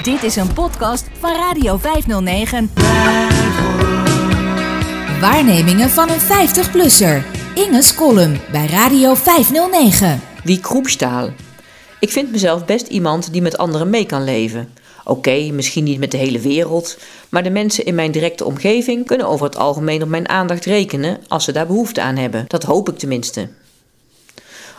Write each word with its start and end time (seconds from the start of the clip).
Dit 0.00 0.22
is 0.22 0.36
een 0.36 0.52
podcast 0.52 1.06
van 1.18 1.30
Radio 1.30 1.76
509. 1.76 2.70
Waarnemingen 5.20 5.90
van 5.90 6.08
een 6.10 6.20
50-plusser. 6.20 7.22
Inge's 7.54 7.94
column 7.94 8.40
bij 8.52 8.66
Radio 8.66 9.14
509. 9.14 10.20
Wie 10.44 10.60
Kroepstaal. 10.60 11.30
Ik 12.00 12.10
vind 12.10 12.30
mezelf 12.30 12.64
best 12.64 12.86
iemand 12.86 13.32
die 13.32 13.42
met 13.42 13.58
anderen 13.58 13.90
mee 13.90 14.06
kan 14.06 14.24
leven. 14.24 14.68
Oké, 15.04 15.50
misschien 15.50 15.84
niet 15.84 15.98
met 15.98 16.10
de 16.10 16.16
hele 16.16 16.40
wereld, 16.40 16.98
maar 17.28 17.42
de 17.42 17.50
mensen 17.50 17.84
in 17.84 17.94
mijn 17.94 18.12
directe 18.12 18.44
omgeving 18.44 19.06
kunnen 19.06 19.26
over 19.26 19.46
het 19.46 19.56
algemeen 19.56 20.02
op 20.02 20.08
mijn 20.08 20.28
aandacht 20.28 20.64
rekenen 20.64 21.18
als 21.28 21.44
ze 21.44 21.52
daar 21.52 21.66
behoefte 21.66 22.00
aan 22.00 22.16
hebben. 22.16 22.44
Dat 22.48 22.62
hoop 22.62 22.88
ik 22.88 22.98
tenminste. 22.98 23.48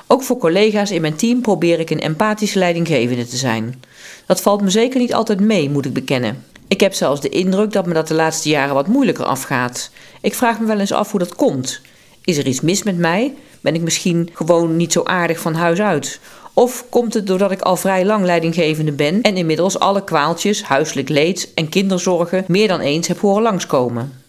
Ook 0.07 0.23
voor 0.23 0.37
collega's 0.37 0.91
in 0.91 1.01
mijn 1.01 1.15
team 1.15 1.41
probeer 1.41 1.79
ik 1.79 1.89
een 1.89 1.99
empathische 1.99 2.59
leidinggevende 2.59 3.27
te 3.27 3.37
zijn. 3.37 3.81
Dat 4.25 4.41
valt 4.41 4.61
me 4.61 4.69
zeker 4.69 4.99
niet 4.99 5.13
altijd 5.13 5.39
mee, 5.39 5.69
moet 5.69 5.85
ik 5.85 5.93
bekennen. 5.93 6.43
Ik 6.67 6.79
heb 6.79 6.93
zelfs 6.93 7.21
de 7.21 7.29
indruk 7.29 7.71
dat 7.71 7.85
me 7.85 7.93
dat 7.93 8.07
de 8.07 8.13
laatste 8.13 8.49
jaren 8.49 8.73
wat 8.73 8.87
moeilijker 8.87 9.25
afgaat. 9.25 9.89
Ik 10.21 10.35
vraag 10.35 10.59
me 10.59 10.65
wel 10.65 10.79
eens 10.79 10.91
af 10.91 11.11
hoe 11.11 11.19
dat 11.19 11.35
komt. 11.35 11.81
Is 12.23 12.37
er 12.37 12.47
iets 12.47 12.61
mis 12.61 12.83
met 12.83 12.97
mij? 12.97 13.33
Ben 13.61 13.75
ik 13.75 13.81
misschien 13.81 14.29
gewoon 14.33 14.75
niet 14.75 14.91
zo 14.91 15.03
aardig 15.03 15.39
van 15.39 15.53
huis 15.53 15.79
uit? 15.79 16.19
Of 16.53 16.85
komt 16.89 17.13
het 17.13 17.27
doordat 17.27 17.51
ik 17.51 17.61
al 17.61 17.75
vrij 17.75 18.05
lang 18.05 18.25
leidinggevende 18.25 18.91
ben 18.91 19.21
en 19.21 19.37
inmiddels 19.37 19.79
alle 19.79 20.03
kwaaltjes, 20.03 20.63
huiselijk 20.63 21.09
leed 21.09 21.51
en 21.55 21.69
kinderzorgen 21.69 22.43
meer 22.47 22.67
dan 22.67 22.79
eens 22.79 23.07
heb 23.07 23.19
horen 23.19 23.41
langskomen? 23.41 24.21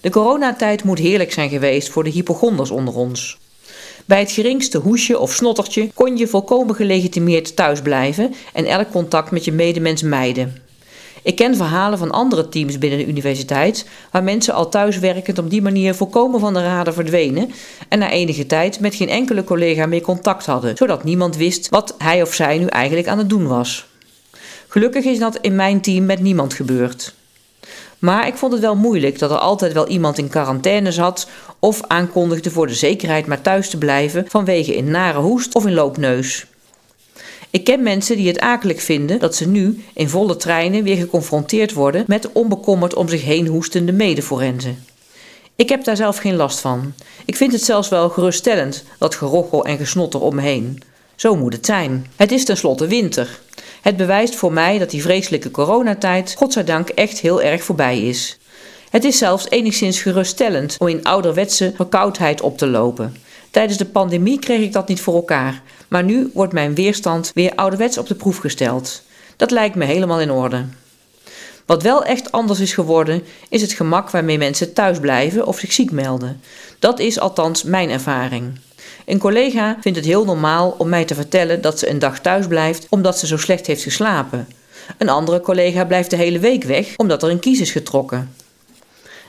De 0.00 0.10
coronatijd 0.10 0.84
moet 0.84 0.98
heerlijk 0.98 1.32
zijn 1.32 1.48
geweest 1.48 1.88
voor 1.88 2.04
de 2.04 2.10
hypochonders 2.10 2.70
onder 2.70 2.94
ons. 2.94 3.38
Bij 4.04 4.18
het 4.18 4.32
geringste 4.32 4.78
hoesje 4.78 5.18
of 5.18 5.32
snottertje 5.32 5.90
kon 5.94 6.16
je 6.16 6.26
volkomen 6.26 6.74
gelegitimeerd 6.74 7.56
thuis 7.56 7.82
blijven 7.82 8.34
en 8.52 8.64
elk 8.64 8.90
contact 8.90 9.30
met 9.30 9.44
je 9.44 9.52
medemens 9.52 10.02
mijden. 10.02 10.62
Ik 11.22 11.36
ken 11.36 11.56
verhalen 11.56 11.98
van 11.98 12.10
andere 12.10 12.48
teams 12.48 12.78
binnen 12.78 12.98
de 12.98 13.06
universiteit 13.06 13.88
waar 14.10 14.22
mensen 14.22 14.54
al 14.54 14.68
thuiswerkend 14.68 15.38
op 15.38 15.50
die 15.50 15.62
manier 15.62 15.94
volkomen 15.94 16.40
van 16.40 16.54
de 16.54 16.62
radar 16.62 16.94
verdwenen 16.94 17.50
en 17.88 17.98
na 17.98 18.10
enige 18.10 18.46
tijd 18.46 18.80
met 18.80 18.94
geen 18.94 19.08
enkele 19.08 19.44
collega 19.44 19.86
meer 19.86 20.00
contact 20.00 20.46
hadden, 20.46 20.76
zodat 20.76 21.04
niemand 21.04 21.36
wist 21.36 21.68
wat 21.68 21.94
hij 21.98 22.22
of 22.22 22.34
zij 22.34 22.58
nu 22.58 22.66
eigenlijk 22.66 23.08
aan 23.08 23.18
het 23.18 23.28
doen 23.28 23.46
was. 23.46 23.86
Gelukkig 24.68 25.04
is 25.04 25.18
dat 25.18 25.38
in 25.40 25.56
mijn 25.56 25.80
team 25.80 26.04
met 26.04 26.20
niemand 26.20 26.54
gebeurd. 26.54 27.14
Maar 28.02 28.26
ik 28.26 28.36
vond 28.36 28.52
het 28.52 28.60
wel 28.60 28.76
moeilijk 28.76 29.18
dat 29.18 29.30
er 29.30 29.38
altijd 29.38 29.72
wel 29.72 29.88
iemand 29.88 30.18
in 30.18 30.28
quarantaine 30.28 30.92
zat 30.92 31.28
of 31.58 31.82
aankondigde 31.86 32.50
voor 32.50 32.66
de 32.66 32.74
zekerheid 32.74 33.26
maar 33.26 33.40
thuis 33.40 33.70
te 33.70 33.78
blijven 33.78 34.24
vanwege 34.28 34.76
een 34.76 34.90
nare 34.90 35.18
hoest 35.18 35.54
of 35.54 35.64
een 35.64 35.74
loopneus. 35.74 36.46
Ik 37.50 37.64
ken 37.64 37.82
mensen 37.82 38.16
die 38.16 38.28
het 38.28 38.38
akelig 38.38 38.82
vinden 38.82 39.18
dat 39.18 39.34
ze 39.36 39.48
nu 39.48 39.84
in 39.94 40.08
volle 40.08 40.36
treinen 40.36 40.82
weer 40.82 40.96
geconfronteerd 40.96 41.72
worden 41.72 42.04
met 42.06 42.32
onbekommerd 42.32 42.94
om 42.94 43.08
zich 43.08 43.24
heen 43.24 43.46
hoestende 43.46 43.92
medeforensen. 43.92 44.84
Ik 45.56 45.68
heb 45.68 45.84
daar 45.84 45.96
zelf 45.96 46.16
geen 46.16 46.36
last 46.36 46.60
van. 46.60 46.94
Ik 47.24 47.36
vind 47.36 47.52
het 47.52 47.64
zelfs 47.64 47.88
wel 47.88 48.08
geruststellend, 48.08 48.84
dat 48.98 49.14
gerochel 49.14 49.64
en 49.64 49.76
gesnotter 49.76 50.20
om 50.20 50.34
me 50.34 50.42
heen. 50.42 50.82
Zo 51.16 51.36
moet 51.36 51.52
het 51.52 51.66
zijn. 51.66 52.06
Het 52.16 52.32
is 52.32 52.44
tenslotte 52.44 52.86
winter. 52.86 53.40
Het 53.82 53.96
bewijst 53.96 54.34
voor 54.34 54.52
mij 54.52 54.78
dat 54.78 54.90
die 54.90 55.02
vreselijke 55.02 55.50
coronatijd, 55.50 56.34
godzijdank, 56.38 56.88
echt 56.88 57.18
heel 57.18 57.42
erg 57.42 57.62
voorbij 57.64 58.02
is. 58.02 58.38
Het 58.90 59.04
is 59.04 59.18
zelfs 59.18 59.48
enigszins 59.50 60.00
geruststellend 60.00 60.76
om 60.78 60.88
in 60.88 61.04
ouderwetse 61.04 61.72
verkoudheid 61.76 62.40
op 62.40 62.58
te 62.58 62.66
lopen. 62.66 63.16
Tijdens 63.50 63.78
de 63.78 63.84
pandemie 63.84 64.38
kreeg 64.38 64.60
ik 64.60 64.72
dat 64.72 64.88
niet 64.88 65.00
voor 65.00 65.14
elkaar, 65.14 65.62
maar 65.88 66.04
nu 66.04 66.30
wordt 66.34 66.52
mijn 66.52 66.74
weerstand 66.74 67.30
weer 67.34 67.52
ouderwets 67.54 67.98
op 67.98 68.06
de 68.06 68.14
proef 68.14 68.36
gesteld. 68.36 69.02
Dat 69.36 69.50
lijkt 69.50 69.74
me 69.74 69.84
helemaal 69.84 70.20
in 70.20 70.30
orde. 70.30 70.64
Wat 71.66 71.82
wel 71.82 72.04
echt 72.04 72.32
anders 72.32 72.60
is 72.60 72.72
geworden, 72.72 73.22
is 73.48 73.62
het 73.62 73.72
gemak 73.72 74.10
waarmee 74.10 74.38
mensen 74.38 74.72
thuis 74.72 74.98
blijven 74.98 75.46
of 75.46 75.58
zich 75.58 75.72
ziek 75.72 75.90
melden. 75.90 76.40
Dat 76.78 76.98
is 76.98 77.18
althans 77.18 77.62
mijn 77.62 77.90
ervaring. 77.90 78.52
Een 79.06 79.18
collega 79.18 79.76
vindt 79.80 79.98
het 79.98 80.06
heel 80.06 80.24
normaal 80.24 80.74
om 80.78 80.88
mij 80.88 81.04
te 81.04 81.14
vertellen 81.14 81.60
dat 81.60 81.78
ze 81.78 81.90
een 81.90 81.98
dag 81.98 82.20
thuis 82.20 82.46
blijft 82.46 82.86
omdat 82.90 83.18
ze 83.18 83.26
zo 83.26 83.36
slecht 83.36 83.66
heeft 83.66 83.82
geslapen. 83.82 84.48
Een 84.98 85.08
andere 85.08 85.40
collega 85.40 85.84
blijft 85.84 86.10
de 86.10 86.16
hele 86.16 86.38
week 86.38 86.64
weg 86.64 86.96
omdat 86.96 87.22
er 87.22 87.30
een 87.30 87.40
kies 87.40 87.60
is 87.60 87.70
getrokken. 87.70 88.34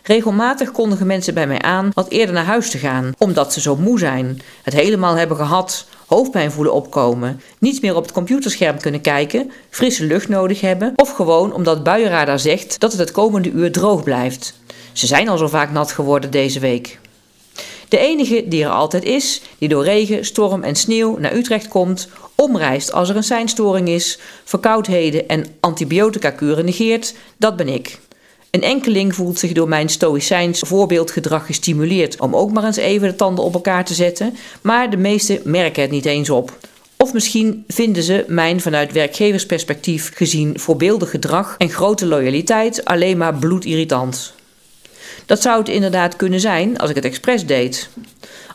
Regelmatig 0.03 0.71
kondigen 0.71 1.07
mensen 1.07 1.33
bij 1.33 1.47
mij 1.47 1.61
aan 1.61 1.91
wat 1.93 2.09
eerder 2.09 2.35
naar 2.35 2.45
huis 2.45 2.69
te 2.69 2.77
gaan, 2.77 3.11
omdat 3.17 3.53
ze 3.53 3.61
zo 3.61 3.75
moe 3.75 3.99
zijn, 3.99 4.41
het 4.63 4.73
helemaal 4.73 5.15
hebben 5.15 5.37
gehad, 5.37 5.85
hoofdpijn 6.07 6.51
voelen 6.51 6.73
opkomen, 6.73 7.41
niet 7.59 7.81
meer 7.81 7.95
op 7.95 8.03
het 8.03 8.11
computerscherm 8.11 8.79
kunnen 8.79 9.01
kijken, 9.01 9.51
frisse 9.69 10.05
lucht 10.05 10.29
nodig 10.29 10.61
hebben 10.61 10.93
of 10.95 11.11
gewoon 11.11 11.53
omdat 11.53 11.83
buienradar 11.83 12.39
zegt 12.39 12.79
dat 12.79 12.91
het 12.91 12.99
het 13.01 13.11
komende 13.11 13.51
uur 13.51 13.71
droog 13.71 14.03
blijft. 14.03 14.53
Ze 14.91 15.07
zijn 15.07 15.29
al 15.29 15.37
zo 15.37 15.47
vaak 15.47 15.71
nat 15.71 15.91
geworden 15.91 16.31
deze 16.31 16.59
week. 16.59 16.99
De 17.93 17.99
enige 17.99 18.43
die 18.47 18.63
er 18.63 18.69
altijd 18.69 19.03
is, 19.03 19.41
die 19.57 19.69
door 19.69 19.83
regen, 19.83 20.25
storm 20.25 20.63
en 20.63 20.75
sneeuw 20.75 21.17
naar 21.17 21.35
Utrecht 21.35 21.67
komt, 21.67 22.07
omreist 22.35 22.91
als 22.93 23.09
er 23.09 23.15
een 23.15 23.23
seinstoring 23.23 23.87
is, 23.87 24.19
verkoudheden 24.43 25.27
en 25.27 25.45
antibiotica-kuren 25.59 26.65
negeert, 26.65 27.13
dat 27.37 27.55
ben 27.55 27.67
ik. 27.67 27.99
Een 28.51 28.61
enkeling 28.61 29.15
voelt 29.15 29.39
zich 29.39 29.51
door 29.51 29.67
mijn 29.67 29.89
stoïcijns 29.89 30.59
voorbeeldgedrag 30.59 31.45
gestimuleerd 31.45 32.19
om 32.19 32.35
ook 32.35 32.51
maar 32.51 32.63
eens 32.63 32.77
even 32.77 33.07
de 33.07 33.15
tanden 33.15 33.45
op 33.45 33.53
elkaar 33.53 33.85
te 33.85 33.93
zetten, 33.93 34.35
maar 34.61 34.89
de 34.89 34.97
meesten 34.97 35.39
merken 35.43 35.81
het 35.81 35.91
niet 35.91 36.05
eens 36.05 36.29
op. 36.29 36.57
Of 36.97 37.13
misschien 37.13 37.63
vinden 37.67 38.03
ze 38.03 38.25
mijn 38.27 38.61
vanuit 38.61 38.91
werkgeversperspectief 38.91 40.11
gezien 40.15 40.59
voorbeeldig 40.59 41.09
gedrag 41.09 41.55
en 41.57 41.69
grote 41.69 42.05
loyaliteit 42.05 42.85
alleen 42.85 43.17
maar 43.17 43.35
bloedirritant. 43.35 44.33
Dat 45.25 45.41
zou 45.41 45.59
het 45.59 45.69
inderdaad 45.69 46.15
kunnen 46.15 46.39
zijn 46.39 46.77
als 46.77 46.89
ik 46.89 46.95
het 46.95 47.05
expres 47.05 47.45
deed. 47.45 47.89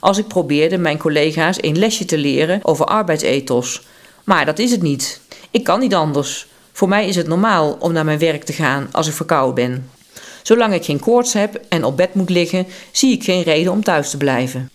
Als 0.00 0.18
ik 0.18 0.26
probeerde 0.26 0.78
mijn 0.78 0.98
collega's 0.98 1.56
een 1.60 1.78
lesje 1.78 2.04
te 2.04 2.18
leren 2.18 2.60
over 2.62 2.84
arbeidsethos. 2.84 3.82
Maar 4.24 4.44
dat 4.44 4.58
is 4.58 4.70
het 4.70 4.82
niet. 4.82 5.20
Ik 5.50 5.64
kan 5.64 5.80
niet 5.80 5.94
anders. 5.94 6.46
Voor 6.72 6.88
mij 6.88 7.06
is 7.06 7.16
het 7.16 7.26
normaal 7.26 7.76
om 7.78 7.92
naar 7.92 8.04
mijn 8.04 8.18
werk 8.18 8.44
te 8.44 8.52
gaan 8.52 8.88
als 8.92 9.06
ik 9.06 9.14
verkouden 9.14 9.54
ben. 9.54 9.90
Zolang 10.42 10.74
ik 10.74 10.84
geen 10.84 11.00
koorts 11.00 11.32
heb 11.32 11.60
en 11.68 11.84
op 11.84 11.96
bed 11.96 12.14
moet 12.14 12.30
liggen, 12.30 12.66
zie 12.92 13.12
ik 13.12 13.24
geen 13.24 13.42
reden 13.42 13.72
om 13.72 13.82
thuis 13.82 14.10
te 14.10 14.16
blijven. 14.16 14.70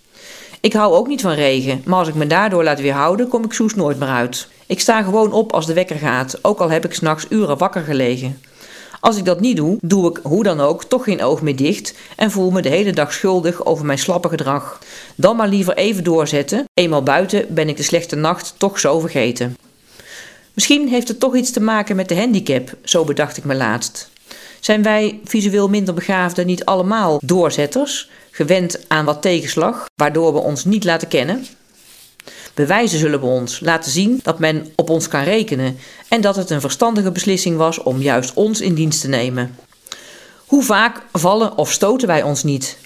Ik 0.62 0.74
hou 0.74 0.94
ook 0.94 1.08
niet 1.08 1.22
van 1.22 1.34
regen, 1.34 1.82
maar 1.86 2.00
als 2.00 2.08
ik 2.08 2.14
me 2.14 2.28
daardoor 2.28 2.64
laat 2.64 2.82
weerhouden, 2.82 3.28
kom 3.28 3.44
ik 3.44 3.54
soes 3.54 3.76
nooit 3.76 4.00
meer 4.00 4.10
uit. 4.10 4.48
Ik 4.66 4.80
sta 4.80 5.02
gewoon 5.02 5.32
op 5.32 5.54
als 5.54 5.66
de 5.66 5.74
wekker 5.74 5.96
gaat, 5.96 6.40
ook 6.42 6.60
al 6.60 6.70
heb 6.70 6.86
ik 6.86 6.94
s'nachts 6.94 7.26
uren 7.30 7.58
wakker 7.58 7.82
gelegen. 7.82 8.42
Als 9.04 9.18
ik 9.18 9.26
dat 9.26 9.40
niet 9.40 9.56
doe, 9.56 9.78
doe 9.82 10.10
ik 10.10 10.20
hoe 10.24 10.44
dan 10.44 10.60
ook 10.60 10.84
toch 10.84 11.04
geen 11.04 11.24
oog 11.24 11.42
meer 11.42 11.56
dicht 11.56 11.94
en 12.16 12.32
voel 12.32 12.52
me 12.52 12.62
de 12.62 12.70
hele 12.70 12.92
dag 12.92 13.14
schuldig 13.14 13.66
over 13.66 13.86
mijn 13.86 13.98
slappe 13.98 14.30
gedrag. 14.30 14.80
Dan 15.16 15.36
maar 15.36 15.48
liever 15.48 15.78
even 15.78 16.04
doorzetten. 16.04 16.66
Eenmaal 16.74 17.04
buiten 17.04 17.54
ben 17.54 17.70
ik 17.70 17.78
de 17.78 17.84
slechte 17.84 18.16
nacht 18.16 18.54
toch 18.58 18.80
zo 18.80 19.00
vergeten. 19.00 19.58
Misschien 20.54 20.88
heeft 20.88 21.08
het 21.08 21.20
toch 21.20 21.36
iets 21.36 21.52
te 21.52 21.62
maken 21.62 21.96
met 21.96 22.10
de 22.10 22.16
handicap, 22.16 22.74
zo 22.84 23.04
bedacht 23.04 23.38
ik 23.38 23.44
me 23.44 23.56
laatst. 23.56 24.10
Zijn 24.60 24.84
wij 24.84 25.20
visueel 25.24 25.70
minder 25.70 25.94
begaafden 25.94 26.46
niet 26.46 26.66
allemaal 26.66 27.20
doorzetters, 27.24 28.10
gewend 28.32 28.86
aan 28.88 29.06
wat 29.06 29.22
tegenslag, 29.22 29.86
waardoor 29.96 30.34
we 30.34 30.40
ons 30.40 30.66
niet 30.66 30.84
laten 30.84 31.08
kennen? 31.08 31.46
Bewijzen 32.54 33.00
zullen 33.00 33.20
we 33.20 33.26
ons 33.26 33.60
laten 33.60 33.92
zien 33.92 34.20
dat 34.24 34.40
men 34.40 34.72
op 34.76 34.90
ons 34.90 35.08
kan 35.08 35.24
rekenen 35.24 35.78
en 36.08 36.22
dat 36.22 36.36
het 36.36 36.50
een 36.50 36.62
verstandige 36.62 37.12
beslissing 37.12 37.58
was 37.58 37.84
om 37.84 38.02
juist 38.02 38.34
ons 38.34 38.62
in 38.62 38.74
dienst 38.74 39.02
te 39.02 39.08
nemen. 39.08 39.56
Hoe 40.46 40.64
vaak 40.64 41.02
vallen 41.12 41.58
of 41.58 41.72
stoten 41.72 42.08
wij 42.08 42.24
ons 42.24 42.44
niet? 42.44 42.78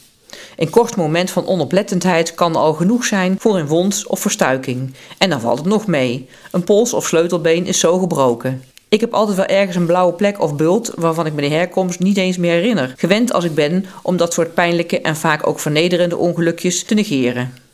Een 0.58 0.70
kort 0.70 0.96
moment 0.96 1.32
van 1.32 1.48
onoplettendheid 1.48 2.36
kan 2.36 2.56
al 2.56 2.74
genoeg 2.74 3.06
zijn 3.06 3.36
voor 3.40 3.58
een 3.58 3.68
wond 3.68 4.04
of 4.08 4.20
verstuiking. 4.20 4.94
En 5.18 5.30
dan 5.30 5.42
valt 5.42 5.58
het 5.58 5.68
nog 5.68 5.88
mee. 5.88 6.30
Een 6.52 6.64
pols 6.64 6.94
of 6.94 7.08
sleutelbeen 7.08 7.66
is 7.66 7.80
zo 7.80 8.00
gebroken. 8.00 8.64
Ik 8.90 9.00
heb 9.00 9.14
altijd 9.14 9.38
wel 9.38 9.46
ergens 9.46 9.76
een 9.76 9.86
blauwe 9.86 10.14
plek 10.14 10.42
of 10.42 10.56
bult 10.56 10.92
waarvan 10.96 11.26
ik 11.26 11.34
me 11.34 11.42
de 11.42 11.48
herkomst 11.48 12.00
niet 12.00 12.18
eens 12.18 12.38
meer 12.38 12.54
herinner. 12.54 12.94
Gewend 12.98 13.34
als 13.34 13.44
ik 13.44 13.56
ben 13.56 13.86
om 14.02 14.18
dat 14.18 14.34
soort 14.34 14.54
pijnlijke 14.54 15.02
en 15.02 15.16
vaak 15.16 15.48
ook 15.48 15.60
vernederende 15.60 16.18
ongelukjes 16.18 16.84
te 16.84 16.94
negeren. 16.94 17.67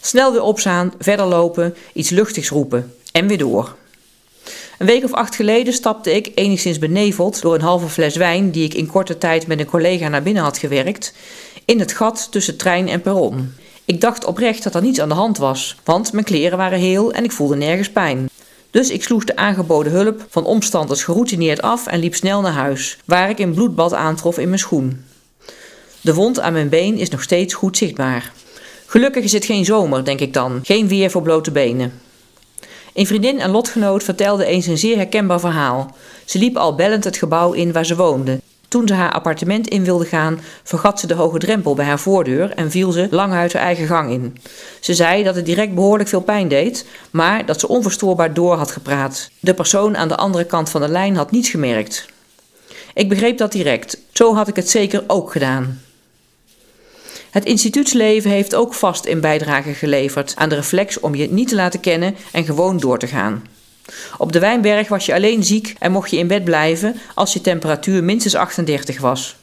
Snel 0.00 0.32
weer 0.32 0.42
opstaan, 0.42 0.92
verder 0.98 1.26
lopen, 1.26 1.74
iets 1.92 2.10
luchtigs 2.10 2.48
roepen 2.48 2.94
en 3.12 3.26
weer 3.26 3.38
door. 3.38 3.76
Een 4.78 4.86
week 4.86 5.04
of 5.04 5.12
acht 5.12 5.34
geleden 5.34 5.72
stapte 5.72 6.14
ik, 6.14 6.32
enigszins 6.34 6.78
beneveld 6.78 7.40
door 7.40 7.54
een 7.54 7.60
halve 7.60 7.88
fles 7.88 8.16
wijn 8.16 8.50
die 8.50 8.64
ik 8.64 8.74
in 8.74 8.86
korte 8.86 9.18
tijd 9.18 9.46
met 9.46 9.60
een 9.60 9.66
collega 9.66 10.08
naar 10.08 10.22
binnen 10.22 10.42
had 10.42 10.58
gewerkt, 10.58 11.12
in 11.64 11.80
het 11.80 11.92
gat 11.92 12.28
tussen 12.30 12.56
trein 12.56 12.88
en 12.88 13.00
perron. 13.00 13.54
Ik 13.84 14.00
dacht 14.00 14.24
oprecht 14.24 14.62
dat 14.62 14.74
er 14.74 14.82
niets 14.82 15.00
aan 15.00 15.08
de 15.08 15.14
hand 15.14 15.38
was, 15.38 15.76
want 15.84 16.12
mijn 16.12 16.24
kleren 16.24 16.58
waren 16.58 16.78
heel 16.78 17.12
en 17.12 17.24
ik 17.24 17.32
voelde 17.32 17.56
nergens 17.56 17.90
pijn. 17.90 18.28
Dus 18.70 18.90
ik 18.90 19.02
sloeg 19.02 19.24
de 19.24 19.36
aangeboden 19.36 19.92
hulp 19.92 20.26
van 20.28 20.44
omstanders 20.44 21.04
geroutineerd 21.04 21.62
af 21.62 21.86
en 21.86 21.98
liep 21.98 22.14
snel 22.14 22.40
naar 22.40 22.52
huis, 22.52 22.98
waar 23.04 23.30
ik 23.30 23.38
een 23.38 23.54
bloedbad 23.54 23.94
aantrof 23.94 24.38
in 24.38 24.48
mijn 24.48 24.60
schoen. 24.60 25.04
De 26.00 26.14
wond 26.14 26.40
aan 26.40 26.52
mijn 26.52 26.68
been 26.68 26.98
is 26.98 27.08
nog 27.08 27.22
steeds 27.22 27.54
goed 27.54 27.76
zichtbaar. 27.76 28.32
Gelukkig 28.90 29.24
is 29.24 29.32
het 29.32 29.44
geen 29.44 29.64
zomer, 29.64 30.04
denk 30.04 30.20
ik 30.20 30.32
dan, 30.32 30.60
geen 30.62 30.88
weer 30.88 31.10
voor 31.10 31.22
blote 31.22 31.50
benen. 31.50 32.00
Een 32.94 33.06
vriendin 33.06 33.40
en 33.40 33.50
lotgenoot 33.50 34.02
vertelde 34.02 34.44
eens 34.44 34.66
een 34.66 34.78
zeer 34.78 34.96
herkenbaar 34.96 35.40
verhaal. 35.40 35.94
Ze 36.24 36.38
liep 36.38 36.56
al 36.56 36.74
bellend 36.74 37.04
het 37.04 37.16
gebouw 37.16 37.52
in 37.52 37.72
waar 37.72 37.86
ze 37.86 37.96
woonde. 37.96 38.40
Toen 38.68 38.88
ze 38.88 38.94
haar 38.94 39.12
appartement 39.12 39.68
in 39.68 39.84
wilde 39.84 40.04
gaan, 40.04 40.40
vergat 40.62 41.00
ze 41.00 41.06
de 41.06 41.14
hoge 41.14 41.38
drempel 41.38 41.74
bij 41.74 41.84
haar 41.84 41.98
voordeur 41.98 42.50
en 42.50 42.70
viel 42.70 42.92
ze 42.92 43.08
lang 43.10 43.32
uit 43.32 43.52
haar 43.52 43.62
eigen 43.62 43.86
gang 43.86 44.10
in. 44.10 44.36
Ze 44.80 44.94
zei 44.94 45.22
dat 45.22 45.34
het 45.34 45.46
direct 45.46 45.74
behoorlijk 45.74 46.08
veel 46.08 46.20
pijn 46.20 46.48
deed, 46.48 46.86
maar 47.10 47.46
dat 47.46 47.60
ze 47.60 47.68
onverstoorbaar 47.68 48.34
door 48.34 48.56
had 48.56 48.70
gepraat. 48.70 49.30
De 49.40 49.54
persoon 49.54 49.96
aan 49.96 50.08
de 50.08 50.16
andere 50.16 50.44
kant 50.44 50.70
van 50.70 50.80
de 50.80 50.88
lijn 50.88 51.16
had 51.16 51.30
niets 51.30 51.48
gemerkt. 51.48 52.06
Ik 52.94 53.08
begreep 53.08 53.38
dat 53.38 53.52
direct. 53.52 53.98
Zo 54.12 54.34
had 54.34 54.48
ik 54.48 54.56
het 54.56 54.70
zeker 54.70 55.04
ook 55.06 55.32
gedaan. 55.32 55.80
Het 57.30 57.44
instituutsleven 57.44 58.30
heeft 58.30 58.54
ook 58.54 58.74
vast 58.74 59.04
in 59.04 59.20
bijdrage 59.20 59.72
geleverd 59.72 60.32
aan 60.36 60.48
de 60.48 60.54
reflex 60.54 61.00
om 61.00 61.14
je 61.14 61.30
niet 61.30 61.48
te 61.48 61.54
laten 61.54 61.80
kennen 61.80 62.16
en 62.32 62.44
gewoon 62.44 62.78
door 62.78 62.98
te 62.98 63.06
gaan. 63.06 63.42
Op 64.18 64.32
de 64.32 64.38
Wijnberg 64.38 64.88
was 64.88 65.06
je 65.06 65.14
alleen 65.14 65.44
ziek 65.44 65.74
en 65.78 65.92
mocht 65.92 66.10
je 66.10 66.16
in 66.16 66.26
bed 66.26 66.44
blijven 66.44 66.96
als 67.14 67.32
je 67.32 67.40
temperatuur 67.40 68.04
minstens 68.04 68.34
38 68.34 69.00
was. 69.00 69.36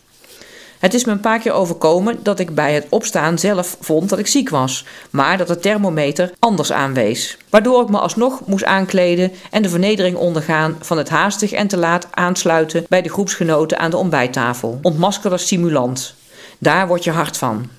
Het 0.79 0.93
is 0.93 1.05
me 1.05 1.11
een 1.11 1.19
paar 1.19 1.39
keer 1.39 1.51
overkomen 1.51 2.19
dat 2.23 2.39
ik 2.39 2.55
bij 2.55 2.73
het 2.73 2.87
opstaan 2.89 3.39
zelf 3.39 3.77
vond 3.79 4.09
dat 4.09 4.19
ik 4.19 4.27
ziek 4.27 4.49
was, 4.49 4.85
maar 5.09 5.37
dat 5.37 5.47
de 5.47 5.59
thermometer 5.59 6.31
anders 6.39 6.71
aanwees. 6.71 7.37
Waardoor 7.49 7.81
ik 7.81 7.89
me 7.89 7.97
alsnog 7.99 8.41
moest 8.45 8.63
aankleden 8.63 9.31
en 9.51 9.61
de 9.61 9.69
vernedering 9.69 10.17
ondergaan 10.17 10.77
van 10.79 10.97
het 10.97 11.09
haastig 11.09 11.51
en 11.51 11.67
te 11.67 11.77
laat 11.77 12.07
aansluiten 12.11 12.85
bij 12.87 13.01
de 13.01 13.09
groepsgenoten 13.09 13.79
aan 13.79 13.91
de 13.91 13.97
ontbijttafel. 13.97 14.79
Ontmaskerde 14.81 15.37
stimulant. 15.37 16.15
Daar 16.57 16.87
word 16.87 17.03
je 17.03 17.11
hard 17.11 17.37
van. 17.37 17.69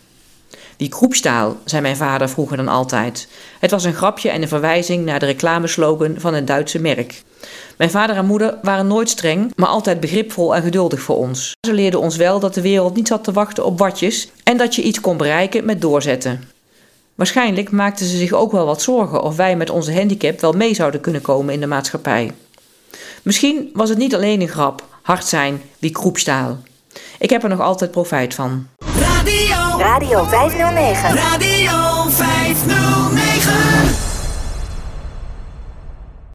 Die 0.77 0.89
kroepstaal, 0.89 1.57
zei 1.65 1.83
mijn 1.83 1.97
vader 1.97 2.29
vroeger 2.29 2.57
dan 2.57 2.69
altijd. 2.69 3.29
Het 3.61 3.71
was 3.71 3.85
een 3.85 3.95
grapje 3.95 4.31
en 4.31 4.43
een 4.43 4.49
verwijzing 4.49 5.05
naar 5.05 5.19
de 5.19 5.27
reclameslogan 5.27 6.15
van 6.19 6.35
een 6.35 6.45
Duitse 6.45 6.81
merk. 6.81 7.23
Mijn 7.77 7.91
vader 7.91 8.17
en 8.17 8.27
moeder 8.27 8.59
waren 8.63 8.87
nooit 8.87 9.09
streng, 9.09 9.53
maar 9.55 9.69
altijd 9.69 10.01
begripvol 10.01 10.55
en 10.55 10.63
geduldig 10.63 11.01
voor 11.01 11.17
ons. 11.17 11.53
Ze 11.67 11.73
leerden 11.73 12.01
ons 12.01 12.17
wel 12.17 12.41
dat 12.41 12.55
de 12.55 12.61
wereld 12.61 12.95
niet 12.95 13.09
zat 13.09 13.25
te 13.25 13.33
wachten 13.33 13.65
op 13.65 13.79
watjes 13.79 14.31
en 14.45 14.57
dat 14.57 14.75
je 14.75 14.83
iets 14.83 15.01
kon 15.01 15.17
bereiken 15.17 15.65
met 15.65 15.81
doorzetten. 15.81 16.49
Waarschijnlijk 17.15 17.71
maakten 17.71 18.07
ze 18.07 18.17
zich 18.17 18.33
ook 18.33 18.53
wel 18.53 18.67
wat 18.67 18.83
zorgen 18.83 19.23
of 19.23 19.37
wij 19.37 19.57
met 19.57 19.71
onze 19.71 19.95
handicap 19.95 20.41
wel 20.41 20.53
mee 20.53 20.75
zouden 20.75 21.01
kunnen 21.01 21.23
komen 21.23 21.55
in 21.55 21.61
de 21.61 21.67
maatschappij. 21.67 22.33
Misschien 23.23 23.71
was 23.73 23.89
het 23.89 23.99
niet 23.99 24.15
alleen 24.15 24.41
een 24.41 24.49
grap, 24.49 24.85
hard 25.03 25.25
zijn, 25.25 25.63
wie 25.79 25.91
kroepstaal. 25.91 26.59
Ik 27.19 27.31
heb 27.31 27.43
er 27.43 27.49
nog 27.49 27.61
altijd 27.61 27.91
profijt 27.91 28.35
van. 28.35 28.67
Radio, 28.99 29.79
Radio 29.79 30.25
509. 30.25 31.15
Radio 31.17 32.05
509. 32.09 34.06